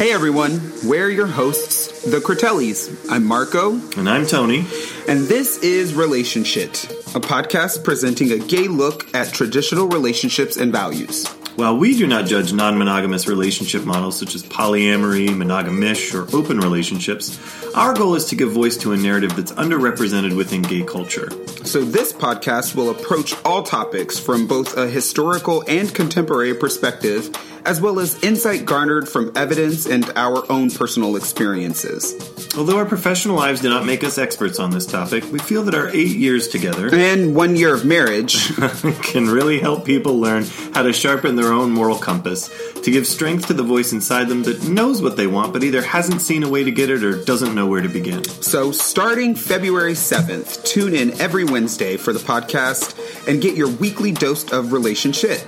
Hey 0.00 0.14
everyone, 0.14 0.62
we're 0.82 1.10
your 1.10 1.26
hosts, 1.26 2.04
the 2.10 2.20
Critellis. 2.20 3.06
I'm 3.10 3.22
Marco. 3.22 3.72
And 3.98 4.08
I'm 4.08 4.26
Tony. 4.26 4.60
And 5.06 5.26
this 5.26 5.58
is 5.58 5.92
Relationship, 5.92 6.70
a 7.14 7.20
podcast 7.20 7.84
presenting 7.84 8.32
a 8.32 8.38
gay 8.38 8.66
look 8.66 9.14
at 9.14 9.34
traditional 9.34 9.88
relationships 9.88 10.56
and 10.56 10.72
values. 10.72 11.26
While 11.56 11.76
we 11.76 11.98
do 11.98 12.06
not 12.06 12.24
judge 12.24 12.54
non 12.54 12.78
monogamous 12.78 13.28
relationship 13.28 13.84
models 13.84 14.18
such 14.18 14.34
as 14.34 14.42
polyamory, 14.42 15.28
monogamish, 15.28 16.14
or 16.14 16.34
open 16.34 16.60
relationships, 16.60 17.38
our 17.74 17.92
goal 17.92 18.14
is 18.14 18.24
to 18.26 18.36
give 18.36 18.52
voice 18.52 18.78
to 18.78 18.92
a 18.92 18.96
narrative 18.96 19.36
that's 19.36 19.52
underrepresented 19.52 20.34
within 20.34 20.62
gay 20.62 20.82
culture. 20.82 21.28
So, 21.66 21.84
this 21.84 22.14
podcast 22.14 22.74
will 22.74 22.88
approach 22.88 23.34
all 23.44 23.62
topics 23.64 24.18
from 24.18 24.46
both 24.46 24.78
a 24.78 24.88
historical 24.88 25.62
and 25.68 25.94
contemporary 25.94 26.54
perspective, 26.54 27.30
as 27.64 27.80
well 27.80 28.00
as 28.00 28.22
insight 28.22 28.64
garnered 28.64 29.08
from 29.08 29.32
evidence 29.36 29.86
and 29.86 30.10
our 30.16 30.50
own 30.50 30.70
personal 30.70 31.16
experiences. 31.16 32.14
Although 32.56 32.78
our 32.78 32.86
professional 32.86 33.36
lives 33.36 33.60
do 33.60 33.68
not 33.68 33.86
make 33.86 34.02
us 34.04 34.18
experts 34.18 34.58
on 34.58 34.70
this 34.70 34.86
topic, 34.86 35.24
we 35.30 35.38
feel 35.38 35.62
that 35.64 35.74
our 35.74 35.88
eight 35.88 36.16
years 36.16 36.48
together 36.48 36.88
and 36.94 37.34
one 37.34 37.56
year 37.56 37.74
of 37.74 37.84
marriage 37.84 38.54
can 39.02 39.28
really 39.28 39.58
help 39.58 39.84
people 39.84 40.18
learn 40.18 40.44
how 40.74 40.82
to 40.82 40.92
sharpen 40.92 41.36
their 41.36 41.52
own 41.52 41.70
moral 41.70 41.98
compass, 41.98 42.48
to 42.82 42.90
give 42.90 43.06
strength 43.06 43.46
to 43.46 43.54
the 43.54 43.62
voice 43.62 43.92
inside 43.92 44.28
them 44.28 44.42
that 44.42 44.68
knows 44.68 45.02
what 45.02 45.16
they 45.16 45.26
want 45.26 45.52
but 45.52 45.62
either 45.62 45.82
hasn't 45.82 46.20
seen 46.20 46.42
a 46.42 46.48
way 46.48 46.64
to 46.64 46.70
get 46.70 46.90
it 46.90 47.04
or 47.04 47.22
doesn't 47.24 47.54
know 47.54 47.66
where 47.66 47.80
to 47.80 47.88
begin. 47.88 48.24
So, 48.24 48.72
starting 48.72 49.34
February 49.34 49.92
7th, 49.92 50.64
tune 50.64 50.94
in 50.94 51.18
every 51.20 51.44
Wednesday 51.44 51.96
for 51.96 52.12
the 52.12 52.18
podcast 52.18 53.28
and 53.28 53.40
get 53.42 53.56
your 53.56 53.68
weekly 53.68 54.12
dose 54.12 54.50
of 54.52 54.72
relationship. 54.72 55.40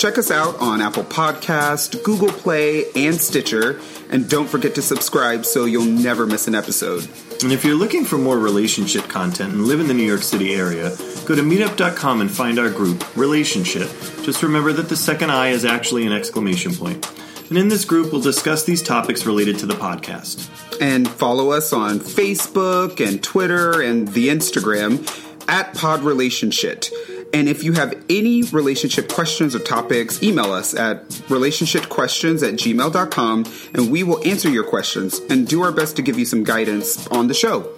Check 0.00 0.16
us 0.16 0.30
out 0.30 0.58
on 0.60 0.80
Apple 0.80 1.04
Podcast, 1.04 2.02
Google 2.04 2.32
Play, 2.32 2.90
and 2.96 3.14
Stitcher, 3.20 3.78
and 4.08 4.30
don't 4.30 4.48
forget 4.48 4.74
to 4.76 4.80
subscribe 4.80 5.44
so 5.44 5.66
you'll 5.66 5.84
never 5.84 6.24
miss 6.24 6.48
an 6.48 6.54
episode. 6.54 7.06
And 7.42 7.52
if 7.52 7.66
you're 7.66 7.74
looking 7.74 8.06
for 8.06 8.16
more 8.16 8.38
relationship 8.38 9.08
content 9.08 9.52
and 9.52 9.66
live 9.66 9.78
in 9.78 9.88
the 9.88 9.92
New 9.92 10.04
York 10.04 10.22
City 10.22 10.54
area, 10.54 10.88
go 11.26 11.34
to 11.34 11.42
meetup.com 11.42 12.22
and 12.22 12.30
find 12.30 12.58
our 12.58 12.70
group, 12.70 13.14
Relationship. 13.14 13.90
Just 14.22 14.42
remember 14.42 14.72
that 14.72 14.88
the 14.88 14.96
second 14.96 15.32
I 15.32 15.48
is 15.48 15.66
actually 15.66 16.06
an 16.06 16.14
exclamation 16.14 16.74
point. 16.74 17.06
And 17.50 17.58
in 17.58 17.68
this 17.68 17.84
group, 17.84 18.10
we'll 18.10 18.22
discuss 18.22 18.64
these 18.64 18.82
topics 18.82 19.26
related 19.26 19.58
to 19.58 19.66
the 19.66 19.74
podcast. 19.74 20.48
And 20.80 21.06
follow 21.06 21.50
us 21.50 21.74
on 21.74 21.98
Facebook 21.98 23.06
and 23.06 23.22
Twitter 23.22 23.82
and 23.82 24.08
the 24.08 24.28
Instagram 24.28 25.06
at 25.46 25.74
Pod 25.74 26.04
Relationship. 26.04 26.86
And 27.32 27.48
if 27.48 27.62
you 27.62 27.72
have 27.72 27.94
any 28.08 28.42
relationship 28.42 29.08
questions 29.08 29.54
or 29.54 29.60
topics, 29.60 30.22
email 30.22 30.52
us 30.52 30.74
at 30.74 31.08
relationshipquestions 31.28 32.46
at 32.46 32.54
gmail.com 32.54 33.44
and 33.74 33.90
we 33.90 34.02
will 34.02 34.26
answer 34.26 34.48
your 34.48 34.64
questions 34.64 35.20
and 35.30 35.46
do 35.46 35.62
our 35.62 35.72
best 35.72 35.96
to 35.96 36.02
give 36.02 36.18
you 36.18 36.24
some 36.24 36.44
guidance 36.44 37.06
on 37.08 37.28
the 37.28 37.34
show. 37.34 37.72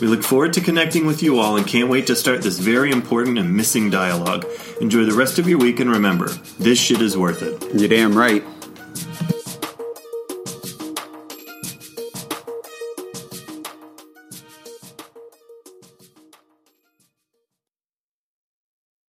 We 0.00 0.08
look 0.08 0.22
forward 0.22 0.52
to 0.54 0.60
connecting 0.60 1.06
with 1.06 1.22
you 1.22 1.38
all 1.38 1.56
and 1.56 1.66
can't 1.66 1.88
wait 1.88 2.06
to 2.08 2.16
start 2.16 2.42
this 2.42 2.58
very 2.58 2.90
important 2.90 3.38
and 3.38 3.56
missing 3.56 3.90
dialogue. 3.90 4.44
Enjoy 4.80 5.04
the 5.04 5.14
rest 5.14 5.38
of 5.38 5.48
your 5.48 5.58
week 5.58 5.80
and 5.80 5.90
remember, 5.90 6.28
this 6.58 6.78
shit 6.78 7.00
is 7.00 7.16
worth 7.16 7.42
it. 7.42 7.78
You're 7.78 7.88
damn 7.88 8.16
right. 8.16 8.44